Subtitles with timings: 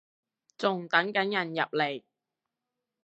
[0.57, 2.03] 仲等緊人入嚟